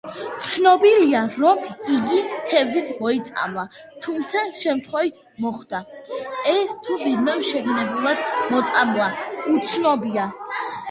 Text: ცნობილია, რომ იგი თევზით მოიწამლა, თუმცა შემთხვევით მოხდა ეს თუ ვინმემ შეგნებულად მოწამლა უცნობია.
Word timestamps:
ცნობილია, 0.43 1.19
რომ 1.41 1.59
იგი 1.95 2.21
თევზით 2.53 2.87
მოიწამლა, 3.01 3.65
თუმცა 4.05 4.41
შემთხვევით 4.61 5.19
მოხდა 5.45 5.81
ეს 6.53 6.73
თუ 6.87 6.97
ვინმემ 7.03 7.43
შეგნებულად 7.51 8.25
მოწამლა 8.55 9.11
უცნობია. 9.57 10.27